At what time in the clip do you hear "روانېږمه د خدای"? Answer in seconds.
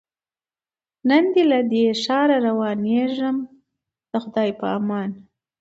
2.47-4.49